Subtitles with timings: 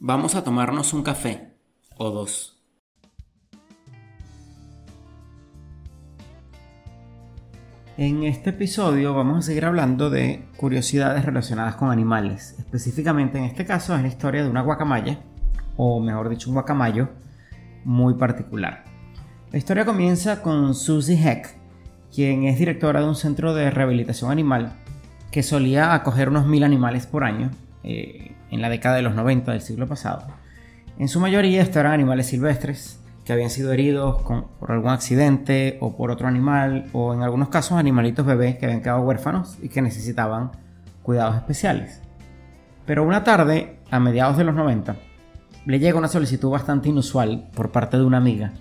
[0.00, 1.54] Vamos a tomarnos un café
[1.96, 2.62] o dos.
[7.96, 12.54] En este episodio vamos a seguir hablando de curiosidades relacionadas con animales.
[12.60, 15.18] Específicamente en este caso es la historia de una guacamaya,
[15.76, 17.08] o mejor dicho un guacamayo,
[17.84, 18.84] muy particular.
[19.50, 21.58] La historia comienza con Susie Heck,
[22.14, 24.74] quien es directora de un centro de rehabilitación animal
[25.32, 27.50] que solía acoger unos mil animales por año
[27.82, 30.26] eh, en la década de los 90 del siglo pasado.
[30.98, 35.96] En su mayoría estos eran animales silvestres que habían sido heridos por algún accidente o
[35.96, 39.82] por otro animal o en algunos casos animalitos bebés que habían quedado huérfanos y que
[39.82, 40.52] necesitaban
[41.02, 42.00] cuidados especiales.
[42.86, 44.96] Pero una tarde, a mediados de los 90,
[45.66, 48.52] le llega una solicitud bastante inusual por parte de una amiga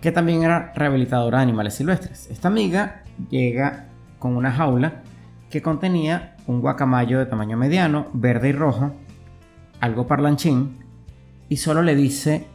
[0.00, 2.28] que también era rehabilitadora de animales silvestres.
[2.30, 3.86] Esta amiga llega
[4.18, 5.02] con una jaula
[5.50, 8.92] que contenía un guacamayo de tamaño mediano, verde y rojo,
[9.84, 10.78] algo parlanchín,
[11.50, 12.46] y solo le dice,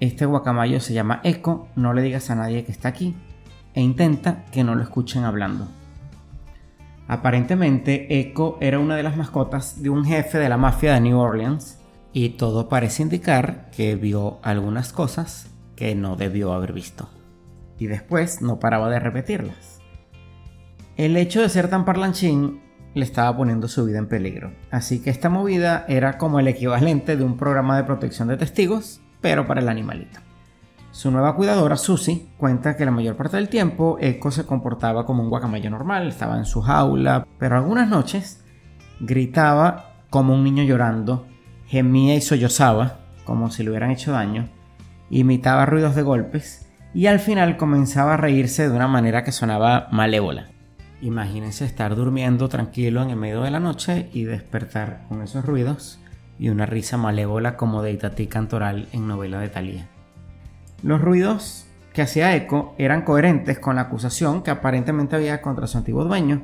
[0.00, 3.14] este guacamayo se llama Eco, no le digas a nadie que está aquí,
[3.74, 5.68] e intenta que no lo escuchen hablando.
[7.08, 11.18] Aparentemente, Echo era una de las mascotas de un jefe de la mafia de New
[11.18, 11.78] Orleans,
[12.14, 17.10] y todo parece indicar que vio algunas cosas que no debió haber visto.
[17.78, 19.80] Y después no paraba de repetirlas.
[20.96, 22.63] El hecho de ser tan parlanchín
[22.94, 24.52] le estaba poniendo su vida en peligro.
[24.70, 29.00] Así que esta movida era como el equivalente de un programa de protección de testigos,
[29.20, 30.20] pero para el animalito.
[30.92, 35.24] Su nueva cuidadora, Susie, cuenta que la mayor parte del tiempo Echo se comportaba como
[35.24, 38.44] un guacamayo normal, estaba en su jaula, pero algunas noches
[39.00, 41.26] gritaba como un niño llorando,
[41.66, 44.48] gemía y sollozaba, como si le hubieran hecho daño,
[45.10, 49.88] imitaba ruidos de golpes y al final comenzaba a reírse de una manera que sonaba
[49.90, 50.53] malévola.
[51.04, 55.98] Imagínense estar durmiendo tranquilo en el medio de la noche y despertar con esos ruidos
[56.38, 59.86] y una risa malévola como de Itatí Cantoral en novela de Thalía.
[60.82, 65.76] Los ruidos que hacía Eco eran coherentes con la acusación que aparentemente había contra su
[65.76, 66.40] antiguo dueño,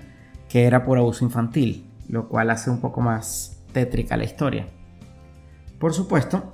[0.51, 4.67] que era por abuso infantil, lo cual hace un poco más tétrica la historia.
[5.79, 6.53] Por supuesto,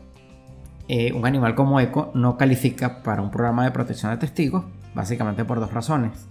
[0.86, 5.44] eh, un animal como Eco no califica para un programa de protección de testigos, básicamente
[5.44, 6.28] por dos razones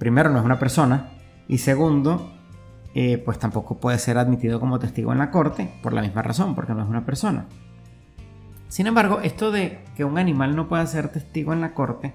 [0.00, 1.10] primero no es una persona
[1.46, 2.32] y segundo,
[2.94, 6.54] eh, pues tampoco puede ser admitido como testigo en la corte por la misma razón,
[6.56, 7.46] porque no es una persona.
[8.68, 12.14] Sin embargo, esto de que un animal no pueda ser testigo en la corte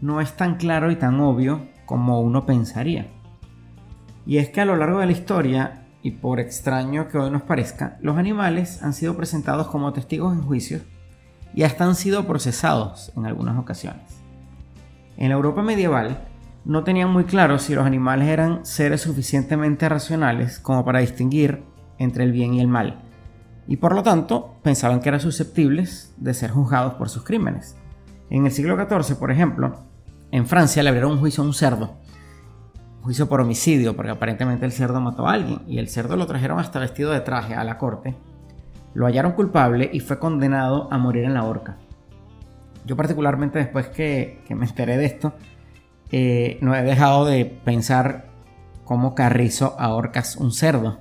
[0.00, 3.08] no es tan claro y tan obvio como uno pensaría.
[4.26, 7.42] Y es que a lo largo de la historia, y por extraño que hoy nos
[7.42, 10.82] parezca, los animales han sido presentados como testigos en juicios
[11.54, 14.20] y hasta han sido procesados en algunas ocasiones.
[15.16, 16.28] En la Europa medieval,
[16.64, 21.62] no tenían muy claro si los animales eran seres suficientemente racionales como para distinguir
[21.98, 23.02] entre el bien y el mal,
[23.66, 27.76] y por lo tanto pensaban que eran susceptibles de ser juzgados por sus crímenes.
[28.30, 29.76] En el siglo XIV, por ejemplo,
[30.30, 31.96] en Francia le abrieron un juicio a un cerdo,
[32.98, 36.26] un juicio por homicidio, porque aparentemente el cerdo mató a alguien, y el cerdo lo
[36.26, 38.16] trajeron hasta vestido de traje a la corte,
[38.94, 41.76] lo hallaron culpable y fue condenado a morir en la horca.
[42.86, 45.34] Yo particularmente después que, que me enteré de esto,
[46.16, 48.26] eh, no he dejado de pensar
[48.84, 51.00] cómo Carrizo ahorcas un cerdo.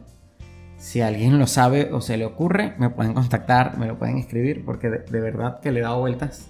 [0.77, 4.65] Si alguien lo sabe o se le ocurre, me pueden contactar, me lo pueden escribir,
[4.65, 6.47] porque de, verdad que le he dado vueltas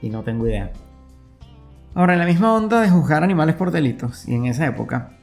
[0.00, 0.70] y no tengo idea.
[1.96, 5.18] Ahora, en la misma onda de juzgar animales por delitos, y en esa época,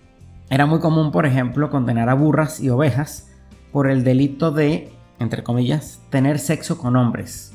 [0.50, 3.32] era muy común, por ejemplo, condenar a burras y ovejas
[3.72, 7.54] por el delito de, entre comillas, tener sexo con hombres.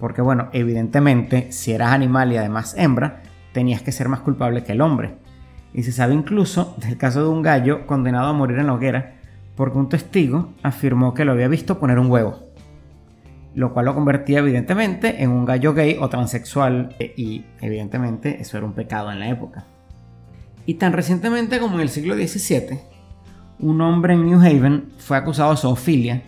[0.00, 3.20] Porque bueno, evidentemente, si eras animal y además hembra,
[3.54, 5.14] tenías que ser más culpable que el hombre.
[5.72, 9.14] Y se sabe incluso del caso de un gallo condenado a morir en la hoguera
[9.56, 12.40] porque un testigo afirmó que lo había visto poner un huevo,
[13.54, 18.58] lo cual lo convertía evidentemente en un gallo gay o transexual e, y evidentemente eso
[18.58, 19.64] era un pecado en la época.
[20.66, 22.80] Y tan recientemente como en el siglo XVII,
[23.60, 26.22] un hombre en New Haven fue acusado de zoofilia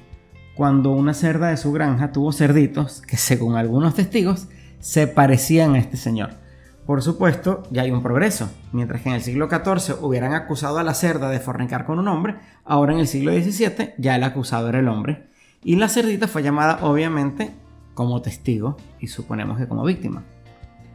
[0.54, 4.48] cuando una cerda de su granja tuvo cerditos que según algunos testigos
[4.78, 6.45] se parecían a este señor.
[6.86, 8.48] Por supuesto, ya hay un progreso.
[8.72, 12.06] Mientras que en el siglo XIV hubieran acusado a la cerda de fornicar con un
[12.06, 15.26] hombre, ahora en el siglo XVII ya el acusado era el hombre.
[15.64, 17.52] Y la cerdita fue llamada obviamente
[17.94, 20.22] como testigo y suponemos que como víctima.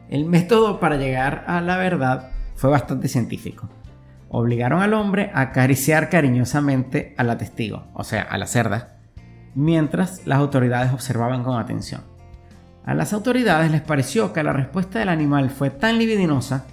[0.08, 3.68] El método para llegar a la verdad fue bastante científico.
[4.30, 8.96] Obligaron al hombre a acariciar cariñosamente a la testigo, o sea, a la cerda,
[9.54, 12.11] mientras las autoridades observaban con atención.
[12.84, 16.66] A las autoridades les pareció que la respuesta del animal fue tan libidinosa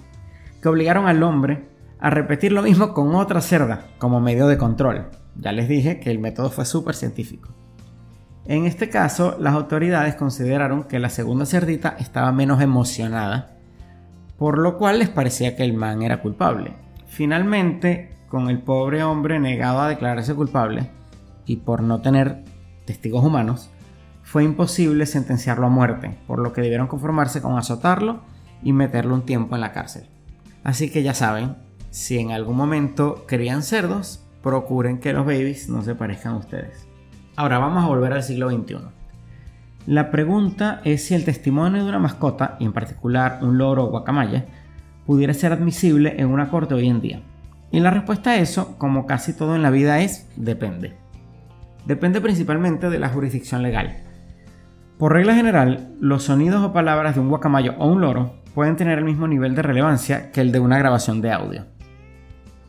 [0.60, 1.68] que obligaron al hombre
[2.00, 5.06] a repetir lo mismo con otra cerda como medio de control.
[5.36, 7.50] Ya les dije que el método fue súper científico.
[8.46, 13.56] En este caso, las autoridades consideraron que la segunda cerdita estaba menos emocionada,
[14.36, 16.74] por lo cual les parecía que el man era culpable.
[17.06, 20.90] Finalmente, con el pobre hombre negado a declararse culpable
[21.44, 22.42] y por no tener
[22.86, 23.70] testigos humanos,
[24.30, 28.20] fue imposible sentenciarlo a muerte, por lo que debieron conformarse con azotarlo
[28.62, 30.04] y meterlo un tiempo en la cárcel.
[30.62, 31.56] Así que ya saben,
[31.90, 36.86] si en algún momento crían cerdos, procuren que los babies no se parezcan a ustedes.
[37.34, 38.76] Ahora vamos a volver al siglo XXI.
[39.88, 43.90] La pregunta es si el testimonio de una mascota, y en particular un loro o
[43.90, 44.46] guacamaya,
[45.06, 47.20] pudiera ser admisible en una corte hoy en día.
[47.72, 50.94] Y la respuesta a eso, como casi todo en la vida, es depende.
[51.84, 54.04] Depende principalmente de la jurisdicción legal.
[55.00, 58.98] Por regla general, los sonidos o palabras de un guacamayo o un loro pueden tener
[58.98, 61.64] el mismo nivel de relevancia que el de una grabación de audio,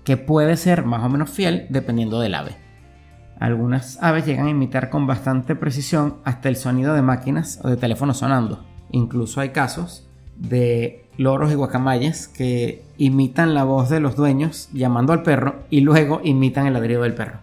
[0.05, 2.55] que puede ser más o menos fiel dependiendo del ave.
[3.37, 7.75] Algunas aves llegan a imitar con bastante precisión hasta el sonido de máquinas o de
[7.75, 8.63] teléfonos sonando.
[8.91, 10.07] Incluso hay casos
[10.37, 15.81] de loros y guacamayas que imitan la voz de los dueños llamando al perro y
[15.81, 17.39] luego imitan el ladrido del perro.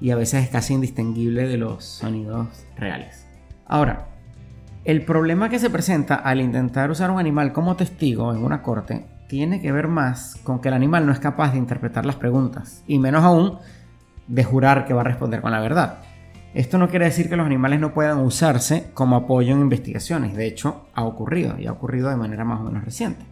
[0.00, 3.26] Y a veces es casi indistinguible de los sonidos reales.
[3.66, 4.11] Ahora,
[4.84, 9.06] el problema que se presenta al intentar usar un animal como testigo en una corte
[9.28, 12.82] tiene que ver más con que el animal no es capaz de interpretar las preguntas,
[12.86, 13.58] y menos aún
[14.26, 16.00] de jurar que va a responder con la verdad.
[16.52, 20.46] Esto no quiere decir que los animales no puedan usarse como apoyo en investigaciones, de
[20.46, 23.24] hecho ha ocurrido y ha ocurrido de manera más o menos reciente.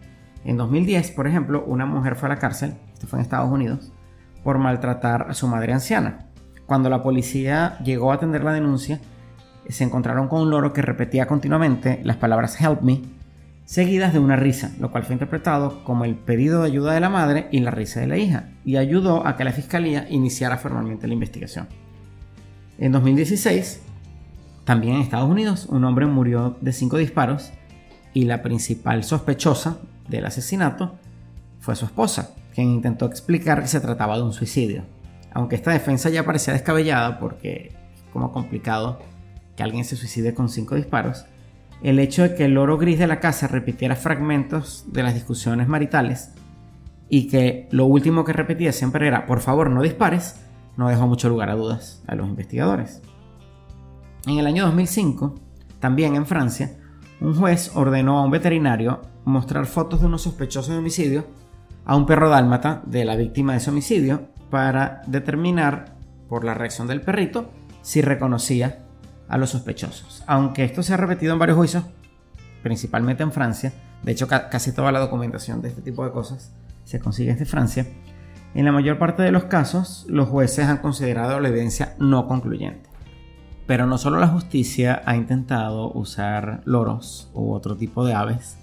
[0.45, 3.91] En 2010, por ejemplo, una mujer fue a la cárcel, esto fue en Estados Unidos,
[4.43, 6.29] por maltratar a su madre anciana.
[6.65, 9.01] Cuando la policía llegó a atender la denuncia,
[9.69, 13.01] se encontraron con un loro que repetía continuamente las palabras help me,
[13.65, 17.09] seguidas de una risa, lo cual fue interpretado como el pedido de ayuda de la
[17.09, 21.07] madre y la risa de la hija, y ayudó a que la fiscalía iniciara formalmente
[21.07, 21.67] la investigación.
[22.77, 23.81] En 2016,
[24.65, 27.51] también en Estados Unidos, un hombre murió de cinco disparos
[28.13, 30.95] y la principal sospechosa del asesinato
[31.59, 34.83] fue su esposa, quien intentó explicar que se trataba de un suicidio.
[35.33, 38.99] Aunque esta defensa ya parecía descabellada porque es como complicado
[39.61, 41.25] que alguien se suicide con cinco disparos,
[41.83, 45.67] el hecho de que el loro gris de la casa repitiera fragmentos de las discusiones
[45.67, 46.31] maritales
[47.09, 50.43] y que lo último que repetía siempre era por favor no dispares,
[50.77, 53.03] no dejó mucho lugar a dudas a los investigadores.
[54.25, 55.35] En el año 2005,
[55.79, 56.75] también en Francia,
[57.19, 61.27] un juez ordenó a un veterinario mostrar fotos de unos sospechosos de homicidio
[61.85, 65.97] a un perro dálmata de la víctima de ese homicidio para determinar
[66.27, 67.51] por la reacción del perrito
[67.83, 68.87] si reconocía
[69.31, 70.23] a los sospechosos.
[70.27, 71.85] Aunque esto se ha repetido en varios juicios,
[72.61, 73.71] principalmente en Francia,
[74.03, 76.51] de hecho casi toda la documentación de este tipo de cosas
[76.83, 77.87] se consigue desde Francia,
[78.53, 82.89] en la mayor parte de los casos los jueces han considerado la evidencia no concluyente.
[83.67, 88.57] Pero no solo la justicia ha intentado usar loros u otro tipo de aves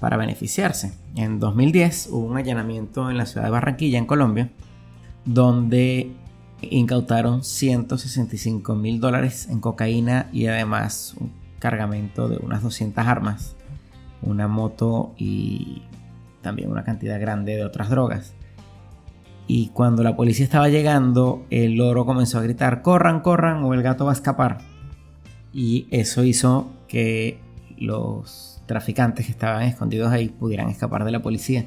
[0.00, 0.92] para beneficiarse.
[1.14, 4.50] En 2010 hubo un allanamiento en la ciudad de Barranquilla, en Colombia,
[5.24, 6.14] donde
[6.62, 13.56] incautaron 165 mil dólares en cocaína y además un cargamento de unas 200 armas,
[14.22, 15.82] una moto y
[16.42, 18.34] también una cantidad grande de otras drogas.
[19.46, 23.82] Y cuando la policía estaba llegando, el loro comenzó a gritar, corran, corran o el
[23.82, 24.58] gato va a escapar.
[25.52, 27.40] Y eso hizo que
[27.76, 31.64] los traficantes que estaban escondidos ahí pudieran escapar de la policía.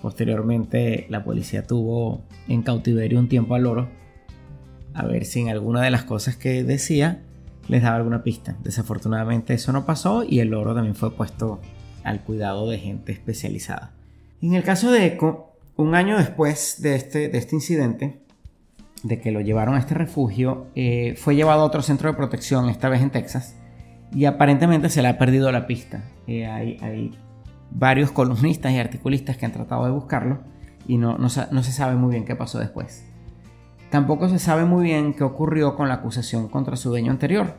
[0.00, 4.01] Posteriormente la policía tuvo en cautiverio un tiempo al loro
[4.94, 7.22] a ver si en alguna de las cosas que decía
[7.68, 8.56] les daba alguna pista.
[8.62, 11.60] Desafortunadamente eso no pasó y el oro también fue puesto
[12.04, 13.92] al cuidado de gente especializada.
[14.40, 18.20] En el caso de Echo, un año después de este, de este incidente,
[19.02, 22.68] de que lo llevaron a este refugio, eh, fue llevado a otro centro de protección,
[22.68, 23.56] esta vez en Texas,
[24.12, 26.04] y aparentemente se le ha perdido la pista.
[26.26, 27.12] Eh, hay, hay,
[27.74, 30.40] varios columnistas y articulistas que han tratado de buscarlo
[30.86, 33.10] y no, no, no se sabe muy bien qué pasó después.
[33.92, 37.58] Tampoco se sabe muy bien qué ocurrió con la acusación contra su dueño anterior.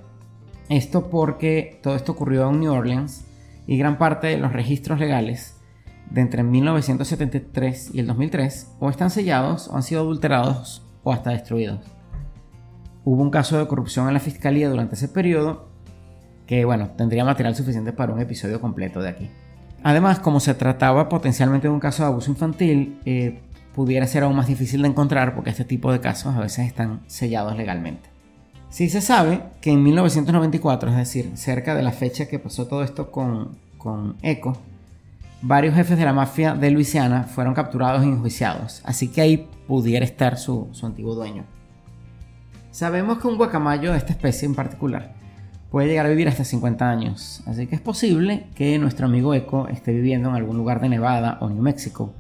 [0.68, 3.28] Esto porque todo esto ocurrió en New Orleans
[3.68, 5.62] y gran parte de los registros legales
[6.10, 11.30] de entre 1973 y el 2003 o están sellados o han sido adulterados o hasta
[11.30, 11.82] destruidos.
[13.04, 15.70] Hubo un caso de corrupción en la fiscalía durante ese periodo
[16.48, 19.30] que, bueno, tendría material suficiente para un episodio completo de aquí.
[19.84, 24.36] Además, como se trataba potencialmente de un caso de abuso infantil, eh, pudiera ser aún
[24.36, 28.10] más difícil de encontrar porque este tipo de casos a veces están sellados legalmente.
[28.70, 32.84] Sí se sabe que en 1994, es decir, cerca de la fecha que pasó todo
[32.84, 34.58] esto con, con Eco,
[35.44, 40.06] varios jefes de la mafia de Luisiana fueron capturados y enjuiciados, así que ahí pudiera
[40.06, 41.44] estar su, su antiguo dueño.
[42.72, 45.14] Sabemos que un guacamayo de esta especie en particular
[45.70, 49.68] puede llegar a vivir hasta 50 años, así que es posible que nuestro amigo Echo
[49.68, 52.14] esté viviendo en algún lugar de Nevada o New Mexico,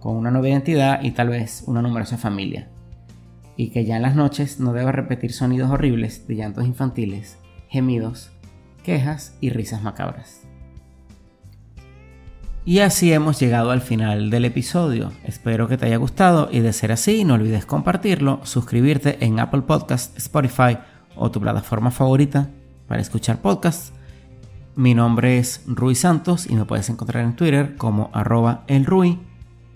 [0.00, 2.68] con una nueva identidad y tal vez una numerosa familia,
[3.56, 7.38] y que ya en las noches no deba repetir sonidos horribles de llantos infantiles,
[7.68, 8.30] gemidos,
[8.82, 10.42] quejas y risas macabras.
[12.64, 15.12] Y así hemos llegado al final del episodio.
[15.22, 19.62] Espero que te haya gustado y de ser así no olvides compartirlo, suscribirte en Apple
[19.62, 20.78] Podcast, Spotify
[21.14, 22.50] o tu plataforma favorita
[22.88, 23.92] para escuchar podcasts.
[24.74, 29.20] Mi nombre es Rui Santos y me puedes encontrar en Twitter como arroba elrui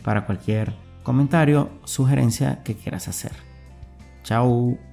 [0.02, 3.33] para cualquier comentario, sugerencia que quieras hacer.
[4.23, 4.89] Chao.